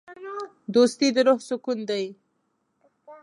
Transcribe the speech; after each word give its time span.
دوستي 0.75 1.07
د 1.15 1.17
روح 1.27 1.39
سکون 1.49 1.79
دی. 1.89 2.05